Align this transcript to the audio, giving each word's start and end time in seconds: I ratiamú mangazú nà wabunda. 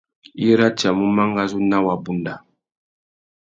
I 0.45 0.47
ratiamú 0.59 1.05
mangazú 1.17 1.59
nà 1.69 1.77
wabunda. 1.85 2.33